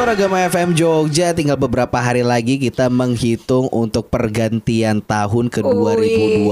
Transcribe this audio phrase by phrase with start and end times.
[0.00, 6.48] Suara Gama FM Jogja tinggal beberapa hari lagi kita menghitung untuk pergantian tahun ke 2020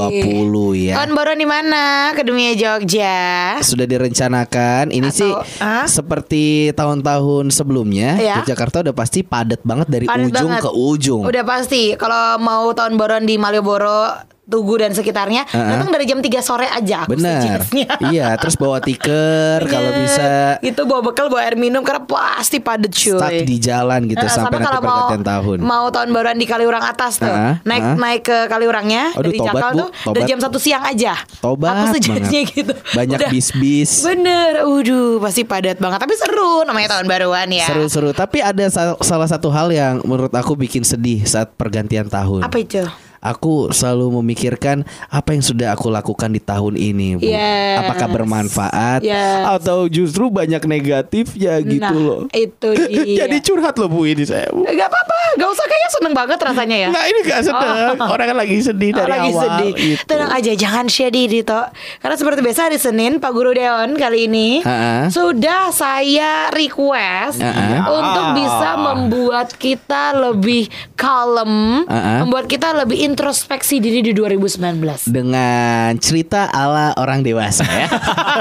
[0.77, 1.01] ya.
[1.01, 2.13] Tahun baru di mana?
[2.13, 3.57] Ke dunia Jogja.
[3.65, 4.93] Sudah direncanakan.
[4.93, 5.33] Ini Atau- sih
[5.65, 5.89] Hah?
[5.89, 8.21] seperti tahun-tahun sebelumnya.
[8.21, 8.45] Ya.
[8.45, 10.63] Jakarta udah pasti padat banget dari Padat ujung banget.
[10.69, 11.23] ke ujung.
[11.25, 14.13] Udah pasti kalau mau tahun baruan di Malioboro,
[14.49, 15.61] Tugu dan sekitarnya, Uh-uh.
[15.69, 17.37] datang dari jam 3 sore aja aku Benar.
[17.39, 17.89] jenisnya.
[18.09, 22.89] iya, terus bawa tiker kalau bisa Itu bawa bekal, bawa air minum karena pasti padet
[22.89, 23.13] cuy.
[23.15, 25.59] stuck di jalan gitu Nah, sampai sama nanti pergantian tahun.
[25.61, 27.95] mau tahun baruan di Kaliurang atas tuh, Ah, naik ah.
[27.95, 30.15] naik ke Kaliurangnya Aduh, dari tobat, Cakal Bu, tuh tobat.
[30.15, 31.13] dari jam 1 siang aja.
[31.39, 32.47] Tobat Aku banget.
[32.49, 32.73] gitu.
[32.97, 34.01] Banyak bis-bis.
[34.03, 36.01] Bener, udah pasti padat banget.
[36.01, 37.69] Tapi seru namanya tahun baruan ya.
[37.69, 42.41] Seru-seru, tapi ada sa- salah satu hal yang menurut aku bikin sedih saat pergantian tahun.
[42.41, 42.81] Apa itu?
[43.21, 47.25] Aku selalu memikirkan apa yang sudah aku lakukan di tahun ini, Bu.
[47.25, 47.81] Yes.
[47.81, 49.43] Apakah bermanfaat Yes.
[49.57, 52.21] atau justru banyak negatifnya gitu nah, loh.
[52.31, 53.25] itu dia.
[53.25, 54.63] Jadi curhat loh Bu ini saya, Bu.
[54.63, 56.89] Gak apa-apa, gak usah kayaknya seneng banget rasanya ya.
[56.89, 57.77] Nggak ini gak sedang.
[57.97, 58.09] Oh.
[58.09, 59.43] Orang kan lagi sedih Oh, dari lagi awal.
[59.43, 59.73] sedih.
[59.75, 60.03] gitu.
[60.05, 61.61] Tenang aja, jangan sedih Dito.
[61.99, 65.09] Karena seperti biasa hari Senin Pak Guru Deon kali ini Ha-ha.
[65.09, 67.85] sudah saya request Ha-ha.
[67.89, 71.85] untuk bisa membuat kita lebih kalem,
[72.21, 75.09] membuat kita lebih introspeksi diri di 2019.
[75.09, 77.89] Dengan cerita ala orang dewasa ya.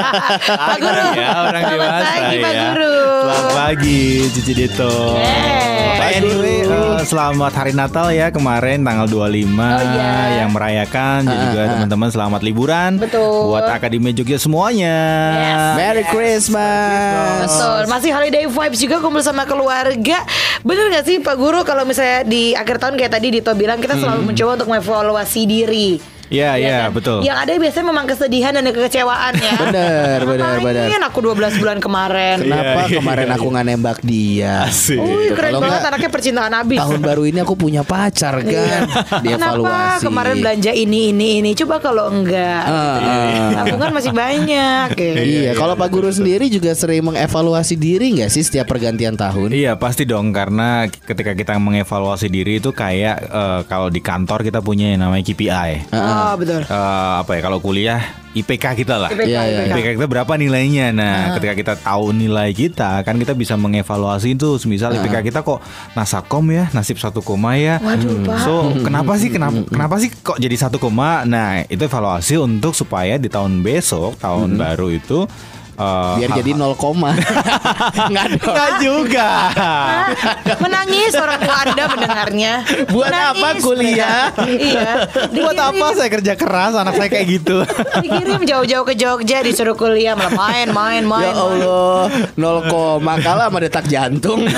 [0.68, 2.64] Pak Guru, ya orang selamat dewasa pagi Pak ya.
[2.68, 2.96] Guru.
[3.24, 4.00] Selamat pagi
[4.36, 4.92] Cici Dito.
[5.16, 5.87] Yeay.
[7.08, 10.44] Selamat hari Natal ya kemarin tanggal 25 Oh, iya.
[10.44, 13.48] yang merayakan dan juga teman-teman selamat liburan Betul.
[13.48, 14.98] buat Akademi Jogja semuanya.
[15.40, 15.64] Yes.
[15.80, 17.48] Merry Christmas.
[17.48, 20.20] Betul, masih holiday vibes juga kumpul sama keluarga.
[20.68, 23.96] Bener gak sih Pak Guru kalau misalnya di akhir tahun kayak tadi Dito bilang kita
[23.96, 26.17] selalu mencoba untuk mengevaluasi diri.
[26.28, 26.96] Iya, iya, kan?
[26.96, 27.20] betul.
[27.24, 29.54] Yang ada biasanya memang kesedihan dan kekecewaan ya.
[29.64, 30.86] Bener, bener, bener.
[30.92, 32.38] Ngapain aku 12 bulan kemarin.
[32.44, 34.54] Kenapa Iya, iya, kemarin iya, aku nggak nembak dia?
[34.68, 35.00] Asik.
[35.00, 36.80] Wih, keren Kalau banget anaknya percintaan abis.
[36.84, 38.82] Tahun baru ini aku punya pacar kan?
[39.24, 39.36] Iya.
[39.40, 41.52] Kenapa kemarin belanja ini ini ini?
[41.56, 42.64] Coba kalau enggak.
[42.68, 43.50] Ah, ah.
[43.64, 44.88] Tabungan masih banyak.
[44.94, 45.14] ya.
[45.18, 49.56] Iya, kalau Pak Guru sendiri juga sering mengevaluasi diri nggak sih setiap pergantian tahun?
[49.56, 54.60] Iya pasti dong karena ketika kita mengevaluasi diri itu kayak eh, kalau di kantor kita
[54.60, 55.72] punya yang namanya KPI.
[56.18, 56.62] Oh, betul.
[56.66, 58.02] Eh, apa ya kalau kuliah
[58.38, 59.10] IPK kita lah.
[59.10, 59.74] IPK, Iya, iya, IPK.
[59.74, 60.94] IPK kita berapa nilainya?
[60.94, 64.62] Nah, ketika kita tahu nilai kita, kan kita bisa mengevaluasi itu.
[64.70, 65.58] Misal IPK kita kok
[65.98, 67.82] nasakom ya, nasib satu koma ya.
[67.82, 68.38] Waduh, Pak.
[68.46, 68.54] So,
[68.86, 71.26] kenapa sih kenapa kenapa sih kok jadi satu koma?
[71.26, 75.26] Nah, itu evaluasi untuk supaya di tahun besok, tahun baru itu
[75.78, 77.14] eh, Biar hal- jadi 0 koma.
[78.12, 79.30] Nggak juga.
[80.64, 82.54] Menangis orang tua Anda mendengarnya.
[82.90, 84.22] Buat Menangis apa kuliah?
[84.44, 84.92] iya.
[85.30, 87.58] Buat apa saya kerja keras anak saya kayak gitu?
[88.02, 91.30] Dikirim jauh-jauh ke Jogja disuruh kuliah malah main main main.
[91.30, 92.02] Ya Allah,
[92.34, 92.38] 0
[92.68, 94.42] koma kalah sama detak jantung.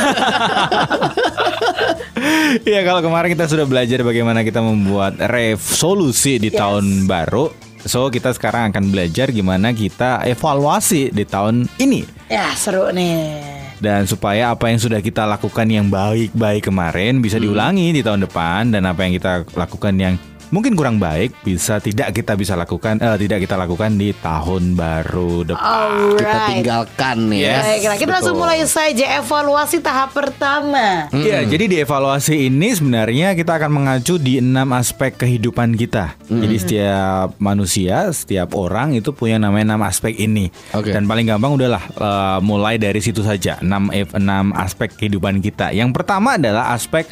[2.61, 6.57] Iya kalau kemarin kita sudah belajar bagaimana kita membuat resolusi di Yes.
[6.57, 7.68] tahun baru.
[7.87, 12.03] So kita sekarang akan belajar gimana kita evaluasi di tahun ini.
[12.27, 13.39] Ya seru nih.
[13.79, 18.75] Dan supaya apa yang sudah kita lakukan yang baik-baik kemarin bisa diulangi di tahun depan
[18.75, 23.17] dan apa yang kita lakukan yang mungkin kurang baik bisa tidak kita bisa lakukan eh,
[23.21, 26.17] tidak kita lakukan di tahun baru depan.
[26.17, 26.49] Kita Alright.
[26.53, 27.39] tinggalkan ya.
[27.39, 27.63] Yes.
[27.63, 28.43] Baiklah, kita langsung betul.
[28.45, 31.07] mulai saja evaluasi tahap pertama.
[31.13, 36.17] Iya, jadi di evaluasi ini sebenarnya kita akan mengacu di enam aspek kehidupan kita.
[36.29, 40.49] Jadi setiap manusia, setiap orang itu punya namanya enam aspek ini.
[40.73, 40.93] Oke.
[40.93, 43.61] Dan paling gampang udahlah eh, mulai dari situ saja.
[43.61, 45.71] Enam F- enam aspek kehidupan kita.
[45.73, 47.05] Yang pertama adalah aspek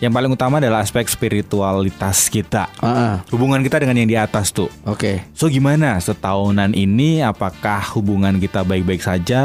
[0.00, 2.72] yang paling utama adalah aspek spiritualitas kita.
[2.80, 3.20] Ah.
[3.28, 4.72] Hubungan kita dengan yang di atas tuh.
[4.88, 5.20] Oke.
[5.36, 9.44] So gimana setahunan ini apakah hubungan kita baik-baik saja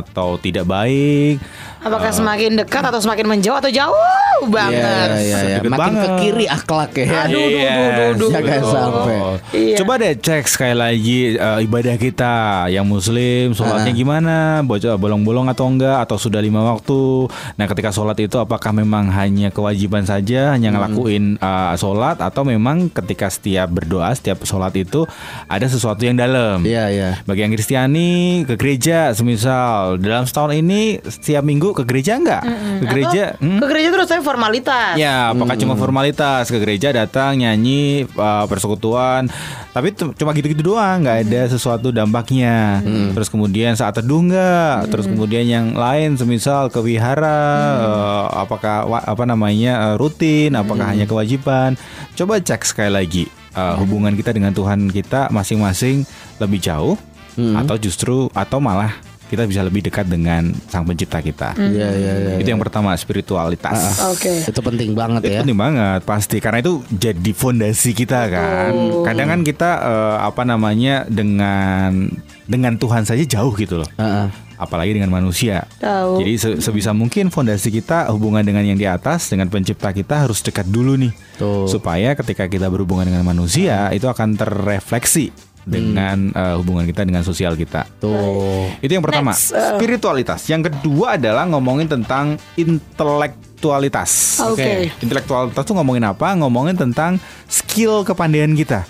[0.00, 1.40] atau tidak baik?
[1.78, 5.08] Apakah semakin dekat atau semakin menjauh atau jauh banget?
[5.14, 5.58] Iya, iya, iya.
[5.62, 6.18] Makin ke banget.
[6.18, 7.06] kiri akhlak ya.
[7.24, 8.70] Aduh, duh, Iya, duh, duh, duh, Jangan duh.
[8.70, 9.16] sampai.
[9.54, 9.76] Iya.
[9.78, 12.34] Coba deh cek sekali lagi eh, ibadah kita
[12.68, 17.30] yang muslim sholatnya gimana, bocah bolong-bolong atau enggak atau sudah lima waktu.
[17.54, 22.90] Nah ketika sholat itu apakah memang hanya kewajiban saja hanya ngelakuin eh, sholat atau memang
[22.90, 25.06] ketika setiap berdoa setiap sholat itu
[25.46, 26.62] ada sesuatu yang dalam.
[26.62, 27.10] Iya, iya.
[27.22, 28.10] Bagi yang Kristiani
[28.44, 32.42] ke gereja, semisal dalam setahun ini setiap minggu ke gereja enggak?
[32.80, 33.22] Ke gereja?
[33.34, 33.58] Atau hmm?
[33.60, 34.94] ke gereja terus saya formalitas.
[34.96, 39.28] Ya, apakah cuma formalitas ke gereja datang nyanyi uh, persekutuan,
[39.72, 42.80] tapi cuma gitu-gitu doang, nggak ada sesuatu dampaknya.
[43.14, 47.42] Terus kemudian saat teduh nggak, terus kemudian yang lain, semisal ke wihara,
[47.82, 51.74] uh, apakah wa- apa namanya uh, rutin, apakah hanya kewajiban?
[52.14, 53.24] Coba cek sekali lagi
[53.54, 56.06] uh, hubungan kita dengan Tuhan kita masing-masing
[56.38, 56.96] lebih jauh
[57.38, 58.90] atau justru atau malah
[59.28, 61.52] kita bisa lebih dekat dengan sang pencipta kita.
[61.54, 62.32] Iya iya iya.
[62.40, 64.00] Itu yang pertama spiritualitas.
[64.08, 64.42] Oke.
[64.42, 65.40] Itu penting banget Itu ya.
[65.44, 68.72] penting banget pasti karena itu jadi fondasi kita kan.
[69.04, 72.08] Kadang kan kita eh, apa namanya dengan
[72.48, 73.90] dengan Tuhan saja jauh gitu loh.
[73.94, 74.28] Heeh.
[74.58, 75.70] Apalagi dengan manusia.
[75.78, 76.18] Tahu.
[76.18, 80.42] Jadi se- sebisa mungkin fondasi kita hubungan dengan yang di atas dengan pencipta kita harus
[80.42, 81.14] dekat dulu nih.
[81.38, 81.70] Tuh.
[81.70, 85.30] Supaya ketika kita berhubungan dengan manusia itu akan terrefleksi
[85.68, 87.84] dengan eh, hubungan kita dengan sosial kita.
[88.00, 88.72] Tuh.
[88.80, 89.76] Itu yang pertama, Next, uh.
[89.76, 90.40] spiritualitas.
[90.48, 94.40] Yang kedua adalah ngomongin tentang intelektualitas.
[94.48, 94.88] Oke.
[95.04, 96.32] Intelektualitas tuh ngomongin apa?
[96.40, 98.88] Ngomongin tentang skill kepandaian kita.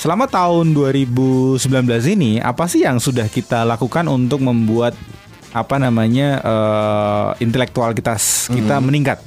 [0.00, 1.60] Selama tahun 2019
[2.16, 4.96] ini, apa sih yang sudah kita lakukan untuk membuat
[5.54, 9.20] apa namanya eh, intelektualitas kita meningkat?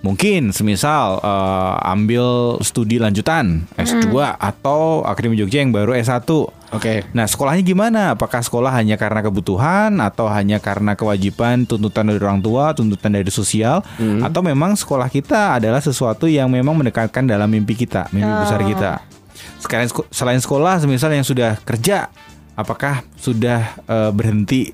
[0.00, 6.24] Mungkin semisal eh, ambil studi lanjutan S2 atau Akademi Jogja yang baru S1.
[6.70, 7.04] Oke.
[7.12, 8.16] Nah, sekolahnya gimana?
[8.16, 13.28] Apakah sekolah hanya karena kebutuhan atau hanya karena kewajiban, tuntutan dari orang tua, tuntutan dari
[13.28, 13.82] sosial,
[14.22, 18.92] atau memang sekolah kita adalah sesuatu yang memang mendekatkan dalam mimpi kita, mimpi besar kita.
[19.58, 22.08] Sekalian seko- selain sekolah, semisal yang sudah kerja,
[22.54, 24.70] apakah sudah eh, berhenti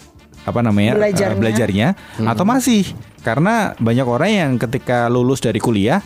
[0.46, 1.36] apa namanya eh, Belajarnya.
[1.36, 1.88] belajarnya
[2.24, 2.86] atau masih?
[3.20, 5.98] Karena banyak orang yang ketika lulus dari kuliah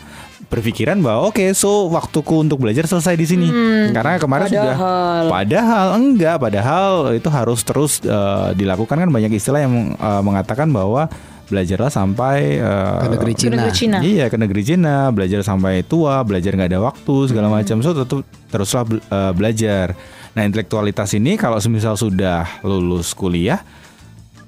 [0.43, 3.47] berpikiran bahwa oke, so waktuku untuk belajar selesai di sini.
[3.89, 5.23] Karena kemarin sudah Padahal.
[5.29, 11.07] Padahal enggak, padahal itu harus terus eh, dilakukan kan banyak istilah yang eh, mengatakan bahwa
[11.47, 13.51] belajarlah sampai eh, Ke negeri Ke Cina.
[13.53, 13.97] negeri Cina.
[14.01, 17.55] Iya ke negeri Cina, belajar sampai tua, belajar nggak ada waktu segala Hmm.
[17.55, 17.77] macam.
[17.79, 19.93] So tetap teruslah bel- belajar.
[20.31, 23.59] Nah intelektualitas ini kalau semisal sudah lulus kuliah,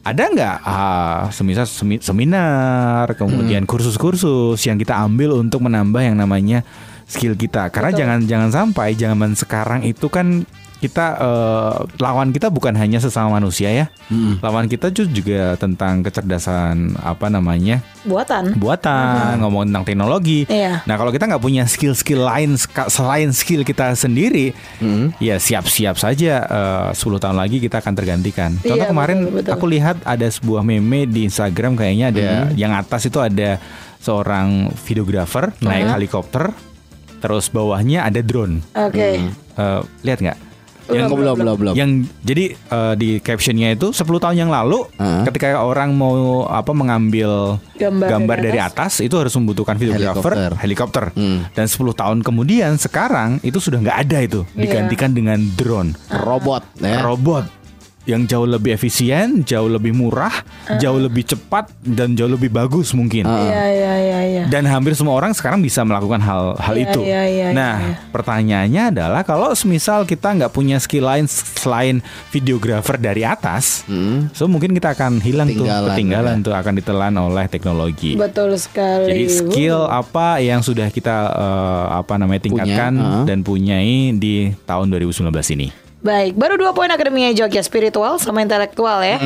[0.04, 3.18] ada nggak ah, semisal semi- seminar, Hmm.
[3.24, 6.68] kemudian kursus-kursus yang kita ambil untuk menambah yang namanya
[7.08, 7.72] skill kita?
[7.72, 8.00] Karena Betul.
[8.04, 10.44] jangan jangan sampai zaman sekarang itu kan
[10.84, 13.86] kita eh, lawan kita bukan hanya sesama manusia ya,
[14.38, 18.52] lawan kita ju- juga tentang kecerdasan apa namanya Buatan.
[18.54, 20.44] buatan, ngomong tentang teknologi.
[20.46, 20.84] Iya.
[20.84, 24.52] Nah kalau kita nggak punya skill-skill lain selain skill kita sendiri,
[25.18, 28.52] ya siap-siap saja eh, 10 tahun lagi kita akan tergantikan.
[28.60, 29.52] Contoh Iya, kemarin betul, betul.
[29.54, 33.56] aku lihat ada sebuah meme di Instagram kayaknya ada yang atas itu ada
[33.98, 36.52] seorang videographer naik helikopter,
[37.18, 38.60] terus bawahnya ada drone.
[38.76, 39.32] Oke.
[39.54, 40.40] Eh, lihat nggak?
[40.86, 41.74] Yang belum belum belum.
[41.74, 41.90] Yang
[42.20, 45.24] jadi eh, di captionnya itu 10 tahun yang lalu Heeh.
[45.28, 49.00] ketika orang mau apa mengambil Gambar gambar, dari dari atas.
[49.00, 51.10] itu harus membutukan videographer helikopter.
[51.14, 51.48] Hmm.
[51.52, 54.60] Dan 10 tahun kemudian sekarang itu sudah nggak ada itu Iya.
[54.60, 57.00] digantikan dengan drone Robot ya.
[57.02, 57.63] robot
[58.04, 60.44] yang jauh lebih efisien, jauh lebih murah,
[60.76, 63.24] jauh lebih cepat dan jauh lebih bagus mungkin.
[63.24, 64.44] Iya iya iya iya.
[64.46, 67.00] Dan hampir semua orang sekarang bisa melakukan hal hal Iya, itu.
[67.02, 67.96] iya, iya, nah, iya.
[68.12, 74.28] pertanyaannya adalah kalau semisal kita nggak punya skill lain selain videographer dari atas, Hmm.
[74.32, 76.46] so mungkin kita akan hilang tuh Ketinggalan, ya.
[76.46, 78.16] tuh akan ditelan oleh teknologi.
[78.16, 79.10] Betul sekali.
[79.10, 83.26] Jadi skill apa yang sudah kita eh, apa namanya tingkatkan Punya, uh.
[83.26, 85.24] dan punyai di tahun 2019
[85.56, 85.83] ini.
[86.04, 89.24] Baik, baru dua poin akademinya Jogja spiritual sama intelektual ya.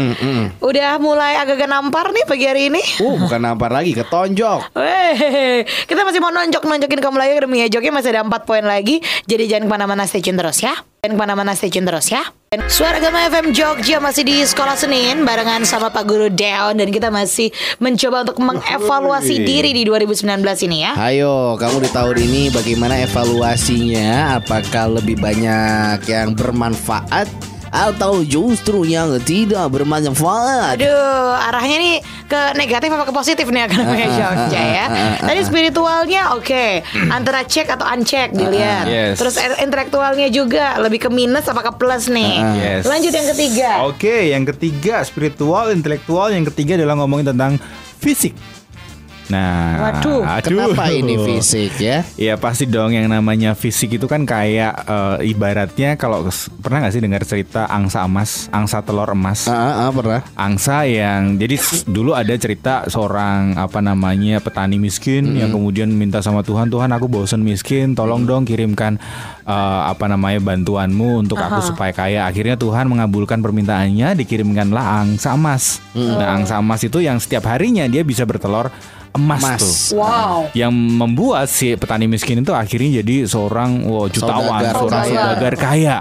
[0.61, 2.77] Udah mulai agak-agak nampar nih pagi hari ini.
[3.01, 4.69] Uh, bukan nampar lagi, ketonjok.
[4.77, 9.01] Weh, kita masih mau nonjok-nonjokin kamu lagi Akademia Jogja masih ada 4 poin lagi.
[9.25, 10.77] Jadi jangan ke mana-mana stay tune terus ya.
[11.01, 12.21] Jangan ke mana-mana stay tune terus ya.
[12.47, 17.11] Suara Gama FM Jogja masih di Sekolah Senin barengan sama Pak Guru Deon dan kita
[17.11, 19.43] masih mencoba untuk mengevaluasi Wih.
[19.43, 20.95] diri di 2019 ini ya.
[20.95, 24.39] Ayo, kamu di tahun ini bagaimana evaluasinya?
[24.39, 27.27] Apakah lebih banyak yang bermanfaat
[27.69, 30.79] atau justru yang tidak bermanfaat?
[30.79, 31.95] Aduh, arahnya nih
[32.27, 34.85] ke negatif apa ke positif nih Akademia Jogja ya.
[35.23, 38.85] Tadi spiritualnya oke, antara cek atau uncheck dilihat.
[38.87, 39.15] Yes.
[39.19, 42.35] Terus er- intelektualnya juga lebih ke minus apa ke plus nih.
[42.59, 42.83] Yes.
[42.83, 43.69] Lanjut yang ketiga.
[43.87, 47.55] Oke, yang ketiga spiritual, intelektual, yang ketiga adalah ngomongin tentang
[47.97, 48.35] fisik.
[49.27, 50.47] Nah, Waduh, aduh.
[50.47, 52.07] Kenapa ini fisik ya?
[52.15, 56.23] Ya pasti dong yang namanya fisik itu kan kayak eh, ibaratnya kalau
[56.63, 59.51] pernah nggak sih dengar cerita angsa emas, angsa telur emas?
[59.51, 60.21] Ah, ah, ah, pernah.
[60.39, 61.59] Angsa yang jadi
[61.91, 67.11] dulu ada cerita seorang apa namanya petani miskin yang kemudian minta sama Tuhan Tuhan aku
[67.11, 68.95] bosen miskin tolong dong kirimkan
[69.43, 75.83] eh, apa namanya bantuanmu untuk aku supaya kaya akhirnya Tuhan mengabulkan permintaannya dikirimkanlah angsa emas
[75.97, 78.69] nah angsa emas itu yang setiap harinya dia bisa bertelur
[79.17, 79.59] emas, Emas.
[79.59, 80.53] tuh Wow.
[80.53, 85.11] yang membuat si petani miskin itu akhirnya jadi seorang wow, jutawan, Saudagar seorang kaya.
[85.11, 85.95] saudagar kaya.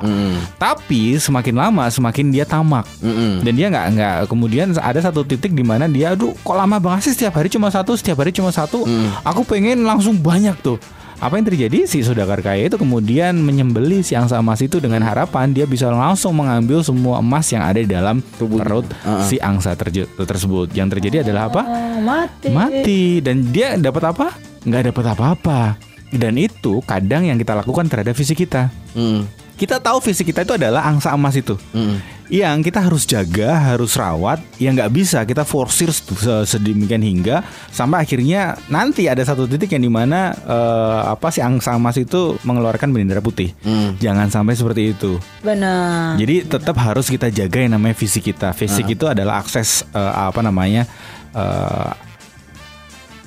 [0.56, 3.40] Tapi semakin lama semakin dia tamak Mm-mm.
[3.40, 7.08] dan dia nggak nggak kemudian ada satu titik di mana dia aduh kok lama banget
[7.08, 8.84] sih setiap hari cuma satu setiap hari cuma satu
[9.22, 10.76] aku pengen langsung banyak tuh
[11.16, 15.48] Apa yang terjadi si saudagar kaya itu kemudian menyembeli si angsa emas itu dengan harapan
[15.48, 18.84] dia bisa langsung mengambil semua emas yang ada di dalam perut
[19.24, 20.68] si angsa tersebut.
[20.76, 21.62] Yang terjadi adalah apa?
[21.64, 22.52] Oh, mati.
[22.52, 24.36] Mati dan dia dapat apa?
[24.68, 25.60] Nggak dapat apa-apa.
[26.12, 28.68] Dan itu kadang yang kita lakukan terhadap fisik kita.
[28.92, 29.24] Hmm.
[29.56, 31.56] Kita tahu fisik kita itu adalah angsa emas itu.
[31.72, 31.96] Hmm.
[32.28, 38.02] Yang kita harus jaga, harus rawat, yang nggak bisa kita forsir se- sedemikian hingga sampai
[38.02, 42.92] akhirnya nanti ada satu titik yang di mana eh, apa sih angsa emas itu mengeluarkan
[42.92, 43.56] bendera putih.
[43.64, 43.96] Hmm.
[43.96, 45.16] Jangan sampai seperti itu.
[45.40, 46.20] Benar.
[46.20, 48.52] Jadi tetap harus kita jaga yang namanya fisik kita.
[48.52, 50.84] Fisik itu adalah akses eh, apa namanya
[51.32, 51.90] eh,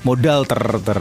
[0.03, 0.99] modal ter ter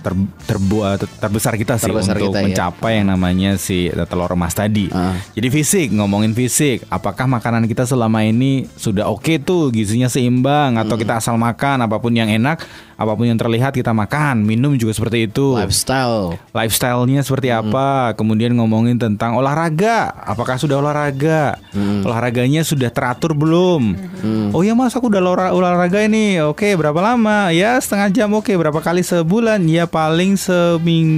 [0.00, 0.12] ter,
[0.46, 2.44] terbuat terbesar kita sih Terbesar untuk kita, ya.
[2.46, 4.88] mencapai yang namanya si telur emas tadi.
[4.90, 5.14] Ah.
[5.30, 10.94] Jadi fisik ngomongin fisik, apakah makanan kita selama ini sudah oke tuh gizinya seimbang atau
[10.94, 11.02] Hmm.
[11.02, 12.64] kita asal makan apa pun yang enak,
[12.94, 15.54] apa pun yang terlihat kita makan, minum juga seperti itu.
[15.54, 16.36] Lifestyle.
[16.50, 18.12] Lifestyle-nya seperti apa?
[18.12, 20.12] Kemudian ngomongin tentang olahraga.
[20.22, 21.56] Apakah sudah olahraga?
[22.00, 23.96] Olahraganya sudah teratur belum?
[24.50, 26.38] Oh ya mas, aku udah olah- olahraga ini.
[26.42, 27.50] Oke, berapa lama?
[27.50, 28.28] Ya setengah jam.
[28.32, 29.60] Oke, berapa kali sebulan?
[29.64, 31.10] Ya paling seminggu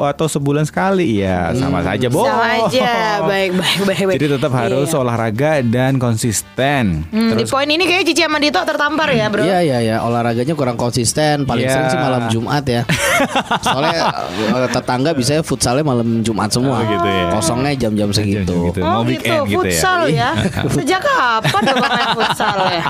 [0.00, 1.18] atau sebulan sekali.
[1.18, 2.22] Ya sama saja, boh.
[2.22, 2.90] Sama aja.
[3.22, 4.16] Baik, baik, baik, baik.
[4.16, 4.98] Jadi tetap harus Iya.
[4.98, 7.06] olahraga dan konsisten.
[7.08, 9.42] Hmm, di poin ini kayaknya Cici sama Dito tertampar ya, Bro.
[9.42, 11.72] Iya iya iya olahraganya kurang konsisten paling Iya.
[11.72, 12.82] sering sih malam Jumat ya.
[13.66, 16.78] Soalnya eh, tetangga bisa futsalnya malam Jumat semua.
[16.78, 17.24] Oh, gitu ya.
[17.32, 18.54] Kosongnya jam-jam segitu.
[18.68, 18.80] gitu.
[18.80, 19.58] Oh Mau gitu, weekend gitu ya.
[19.58, 20.30] futsal ya.
[20.76, 22.84] Sejak kapan Bapak main futsal ya?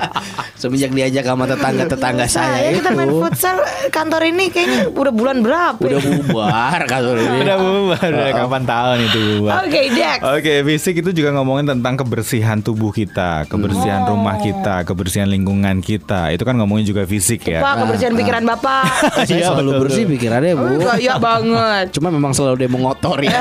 [0.54, 3.56] Semenjak diajak sama tetangga-tetangga saya, Saya kita main itu futsal
[3.90, 5.78] kantor ini kayaknya udah bulan berapa?
[5.78, 6.10] udah ya?
[6.18, 7.38] bubar kantor ini.
[7.40, 9.52] Udah bubar, udah kapan tahun itu bubar.
[9.62, 10.18] Oke, Dex.
[10.20, 14.12] Oke, fisik itu juga ngomongin tentang kebersihan tubuh kita, kebersihan Oh.
[14.12, 16.28] rumah kita, kebersihan lingkungan kita.
[16.28, 17.62] Itu kan ngomongin juga fisik ya.
[17.62, 18.82] Pak, kebersihan pikiran Bapak.
[19.28, 20.64] Saya selalu betul, bersih pikirannya bu.
[20.82, 21.94] Oh, Iya banget.
[21.94, 23.30] Cuma memang selalu dia mengotori.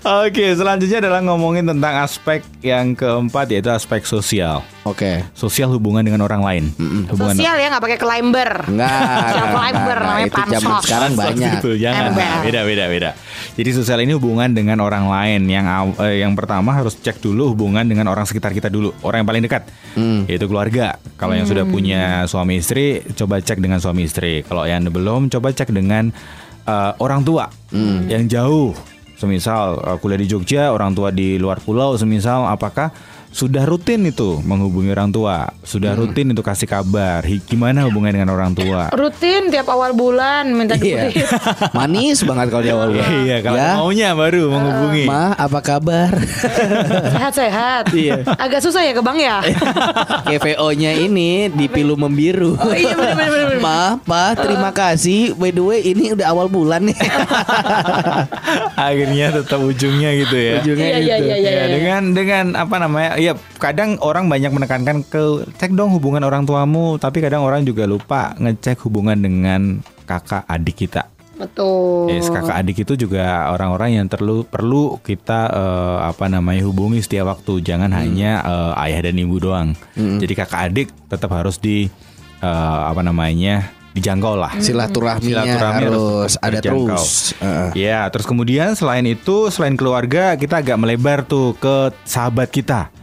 [0.00, 4.60] Oke, selanjutnya adalah ngomongin tentang aspek yang keempat yaitu aspek sosial.
[4.88, 5.20] Oke.
[5.36, 6.64] Sosial hubungan dengan orang lain.
[7.12, 8.50] Hubungan Sosial ya nggak pakai climber.
[8.64, 11.52] Enggak, climber namanya Itu zaman sekarang banyak.
[11.60, 12.16] Gitu, jangan.
[12.16, 12.36] Ember.
[12.48, 13.10] Beda, beda, beda.
[13.60, 15.44] Jadi sosial ini hubungan dengan orang lain.
[15.52, 15.66] Yang
[16.00, 19.42] eh, yang pertama harus cek dulu hubungan dengan orang sekitar kita dulu, orang yang paling
[19.44, 19.68] dekat,
[20.24, 20.96] yaitu keluarga.
[21.20, 24.40] Kalau yang sudah punya suami istri, coba cek dengan suami istri.
[24.48, 26.08] Kalau yang belum, coba cek dengan
[26.64, 27.52] eh, orang tua
[28.08, 28.72] yang jauh.
[29.20, 32.88] Semisal eh, kuliah di Jogja, orang tua di luar pulau, semisal apakah
[33.30, 38.28] sudah rutin itu menghubungi orang tua, sudah rutin itu kasih kabar, Hi- gimana hubungan dengan
[38.28, 38.90] orang tua.
[38.90, 41.08] Rutin tiap awal bulan minta Iya.
[41.08, 41.24] duit.
[41.78, 43.10] Manis banget kalau di awal bulan.
[43.22, 43.70] Iya, kalau Ya.
[43.76, 45.04] maunya baru menghubungi.
[45.06, 46.10] Ma, apa kabar?
[47.14, 47.84] Sehat-sehat.
[47.90, 48.26] Iya.
[48.34, 49.38] Agak susah ya ke bank ya?
[50.28, 52.54] KVO-nya ini dipilu membiru.
[52.56, 53.58] Oh, iya bener bener bener.
[53.60, 55.32] Ma, Pa, terima kasih.
[55.32, 56.98] By the way, ini udah awal bulan nih.
[58.74, 60.54] Akhirnya tetap ujungnya gitu ya.
[60.60, 61.26] Ujungnya Iya, iya, gitu.
[61.26, 61.50] iya, iya.
[61.52, 63.10] Ya, dengan dengan apa namanya?
[63.20, 67.84] Ya, kadang orang banyak menekankan ke cek dong hubungan orang tuamu, tapi kadang orang juga
[67.84, 71.04] lupa ngecek hubungan dengan kakak adik kita.
[71.36, 72.12] Betul.
[72.12, 77.32] Yes, kakak adik itu juga orang-orang yang perlu perlu kita eh, apa namanya hubungi setiap
[77.32, 77.60] waktu.
[77.60, 79.72] Jangan hanya eh, ayah dan ibu doang.
[79.96, 81.88] Jadi kakak adik tetap harus di
[82.40, 84.54] eh, apa namanya dijangkau lah.
[84.58, 86.94] Silaturahminya Silaturahmi harus ada terjangkau.
[86.94, 87.34] terus.
[87.42, 87.68] Heeh.
[87.90, 92.94] Ya, terus kemudian selain itu, selain keluarga, kita agak melebar tuh ke sahabat kita.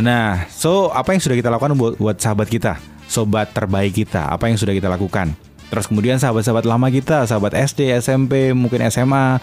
[0.00, 4.48] Nah, so apa yang sudah kita lakukan buat, buat sahabat kita, sobat terbaik kita, apa
[4.48, 5.36] yang sudah kita lakukan?
[5.70, 9.38] Terus kemudian sahabat-sahabat lama kita, sahabat SD, SMP, mungkin SMA,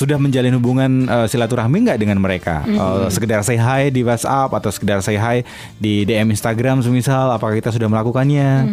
[0.00, 2.64] sudah menjalin hubungan eh, silaturahmi nggak dengan mereka?
[2.64, 5.44] Eh, sekedar say hi di WhatsApp atau sekedar say hi
[5.76, 8.64] di DM Instagram, semisal, apakah kita sudah melakukannya?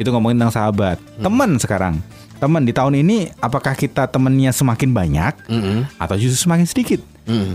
[0.00, 2.00] Itu ngomongin tentang sahabat, teman sekarang.
[2.40, 5.34] Teman di tahun ini apakah kita temennya semakin banyak
[6.00, 7.00] atau justru semakin sedikit?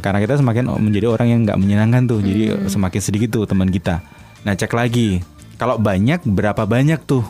[0.05, 4.05] Karena kita semakin menjadi orang yang nggak menyenangkan tuh, jadi semakin sedikit tuh teman kita.
[4.45, 5.25] Nah cek lagi,
[5.57, 7.25] kalau banyak berapa banyak tuh?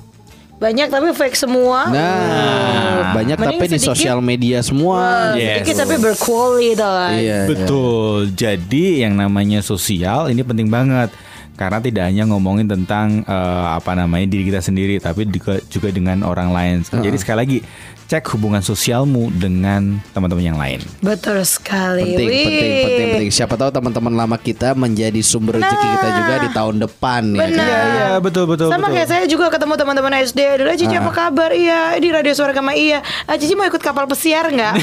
[0.56, 1.92] Banyak tapi fake semua.
[1.92, 3.92] Nah, banyak Mending tapi di sedikit.
[3.92, 5.36] sosial media semua.
[5.36, 5.68] Yes.
[5.68, 7.12] Sedikit tapi berkualitas.
[7.20, 7.40] Iya.
[7.44, 8.32] Betul.
[8.32, 11.12] Jadi yang namanya sosial ini penting banget.
[11.56, 16.20] Karena tidak hanya ngomongin tentang eh, apa namanya diri kita sendiri, tapi juga juga dengan
[16.28, 16.76] orang lain.
[16.84, 17.58] Jadi sekali lagi
[18.06, 20.78] cek hubungan sosialmu dengan teman-teman yang lain.
[21.02, 22.14] Betul sekali.
[22.14, 22.46] Penting, Wih.
[22.46, 23.32] penting, penting, penting.
[23.34, 27.42] Siapa tahu teman-teman lama kita menjadi sumber rezeki kita juga di tahun depan ya.
[27.50, 27.66] Benar.
[27.66, 27.86] kan?
[27.90, 28.68] Iya betul betul.
[28.70, 31.50] Sama kayak saya juga ketemu teman-teman SD dulu Cici apa kabar?
[31.50, 34.74] Iya di Radio Suara Gama iya ah, Cici mau ikut kapal pesiar nggak?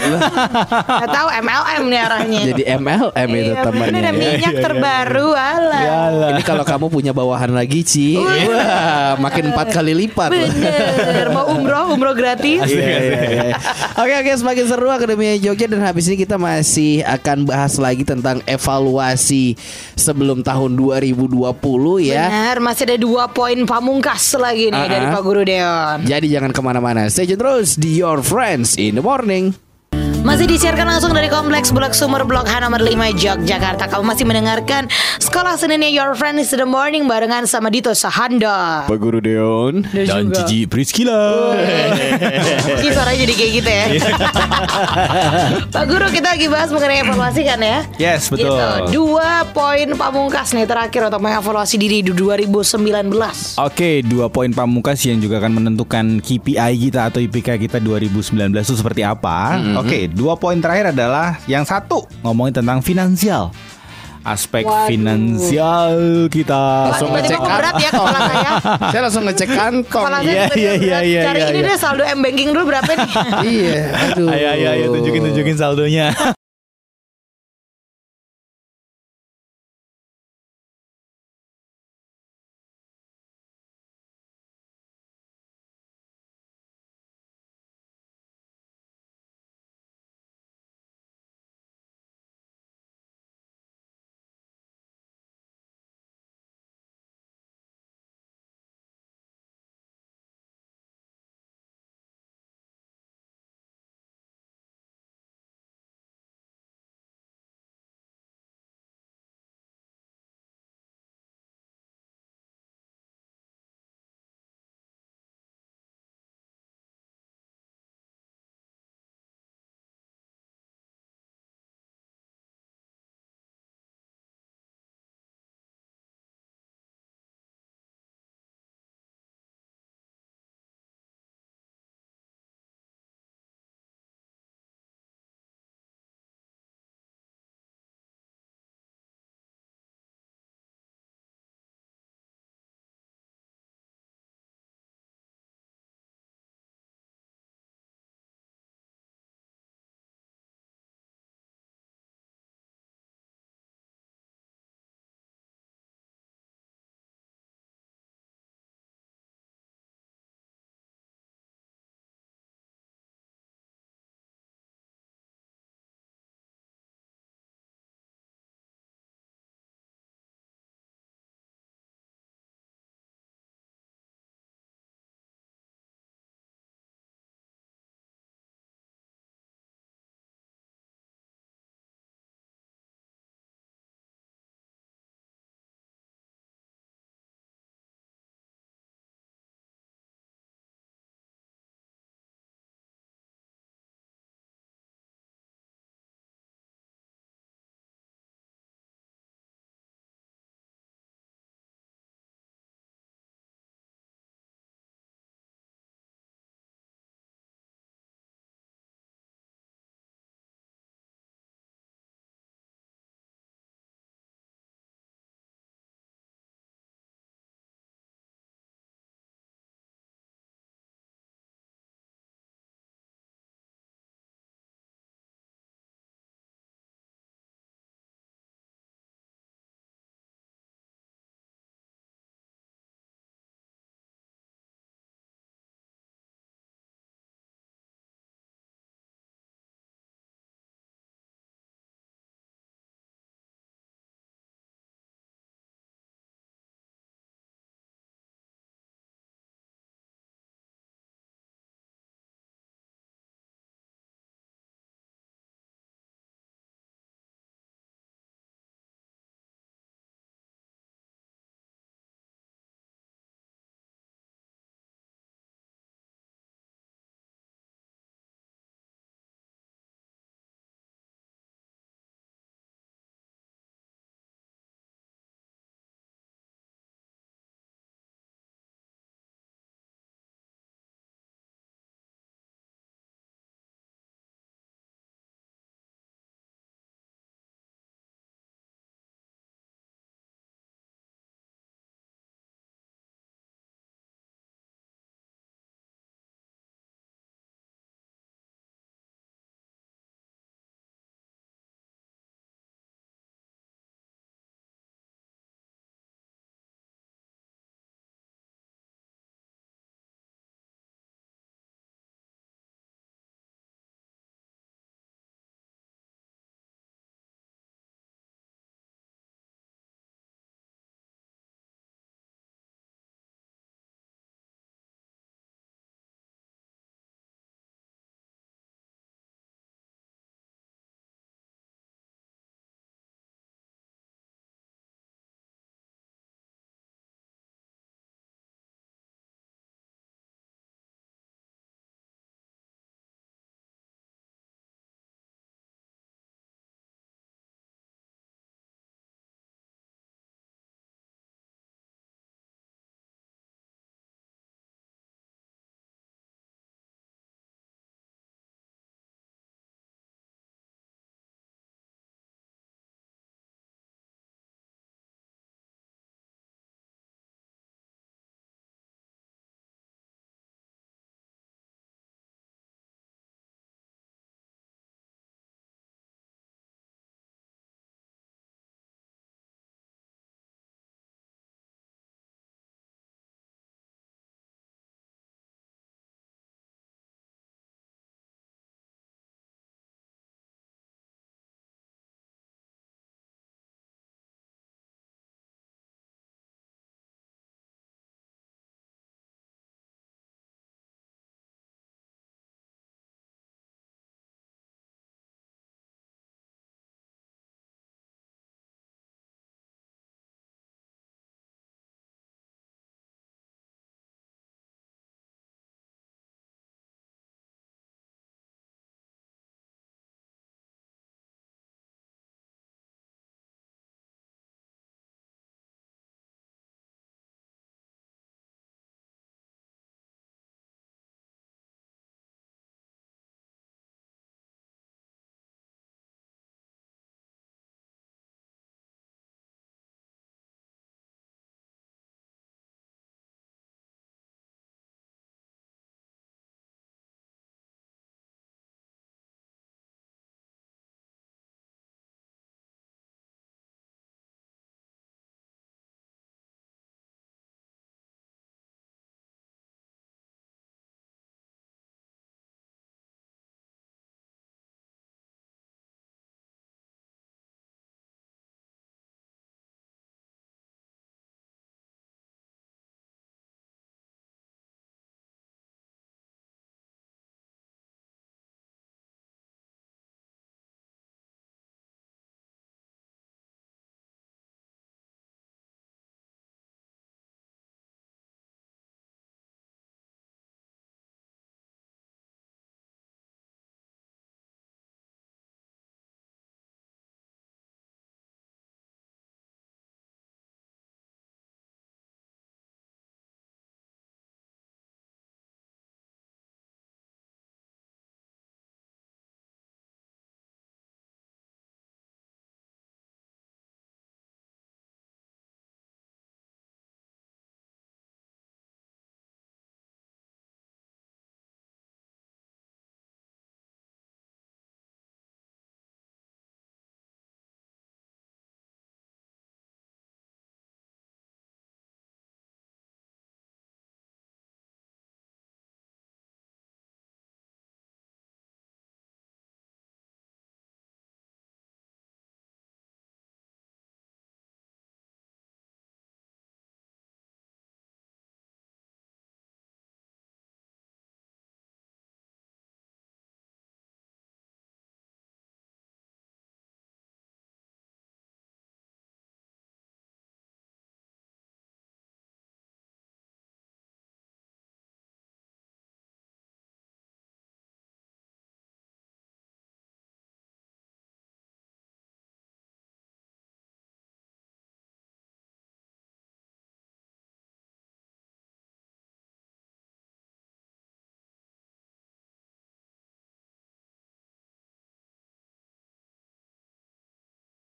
[1.02, 3.93] Nggak tahu MLM nih arahnya Jadi MLM itu Iya, temannya.
[3.93, 4.19] Ini ada ya.
[4.19, 5.81] minyak terbaru ala.
[5.83, 6.29] Yalah.
[6.35, 8.17] Ini kalau kamu punya bawahan lagi, Ci.
[8.19, 10.31] Wah, makin empat kali lipat.
[10.33, 13.12] Bener Mau umroh Umroh gratis Iya, iya, iya.
[14.02, 18.40] Oke oke semakin seru Akademi Jogja dan habis ini kita masih akan bahas lagi tentang
[18.45, 19.54] evaluasi
[19.95, 21.37] sebelum tahun 2020
[22.02, 22.26] ya.
[22.28, 25.12] Benar Masih ada dua poin pamungkas lagi nih Ah, Dari ah.
[25.12, 29.04] Pak Guru Deon Jadi jangan ke mana-mana Stay tune terus di Your Friends in the
[29.04, 29.72] Morning
[30.23, 34.87] Masih disiarkan langsung dari Kompleks Bulak Sumur Blok H nomor 5 Yogyakarta Kamu masih mendengarkan
[35.19, 40.31] Sekolah Seninnya Your Friends in the Morning Barengan sama Dito Sahanda Pak Guru Deon Dan
[40.31, 41.59] Cici Priskila.
[42.79, 43.87] Ini suaranya jadi kayak gitu ya
[45.75, 48.47] Pak Guru kita lagi bahas mengenai evaluasi kan ya Yes, betul.
[48.47, 48.62] Gitu.
[48.95, 53.11] Dua poin pamungkas nih terakhir untuk mengevaluasi diri di 2019
[53.59, 58.76] Oke, dua poin pamungkas yang juga akan menentukan KPI kita atau IPK kita 2019 itu
[58.79, 59.59] seperti apa.
[59.83, 63.50] Oke, dua poin terakhir adalah yang satu ngomongin tentang finansial.
[64.23, 64.87] Aspek Waduh.
[64.87, 65.90] finansial
[66.31, 66.95] kita.
[66.95, 68.50] Langsung ngecek berat ya kepala saya
[68.95, 71.69] Saya langsung ngecek kantong Kepala saya Iya, iya, iya, iya, Cari iya, ini iya.
[71.75, 73.11] deh saldo M-Banking dulu berapa nih
[73.50, 76.14] Iya aduh Ayo, ayo, ayo, tunjukin, tunjukin saldonya.